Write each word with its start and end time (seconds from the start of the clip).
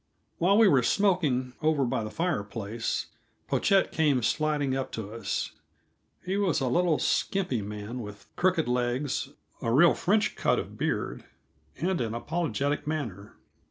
While 0.39 0.57
we 0.57 0.67
were 0.67 0.81
smoking, 0.81 1.53
over 1.61 1.85
by 1.85 2.03
the 2.03 2.09
fireplace, 2.09 3.05
Pochette 3.47 3.91
came 3.91 4.23
sidling 4.23 4.75
up 4.75 4.91
to 4.93 5.13
us. 5.13 5.51
He 6.25 6.37
was 6.37 6.59
a 6.59 6.65
little 6.67 6.97
skimpy 6.97 7.61
man 7.61 7.99
with 7.99 8.25
crooked 8.35 8.67
legs, 8.67 9.29
a 9.61 9.71
real 9.71 9.93
French 9.93 10.35
cut 10.35 10.57
of 10.57 10.75
beard, 10.75 11.25
and 11.77 12.01
an 12.01 12.15
apologetic 12.15 12.87
manner. 12.87 13.35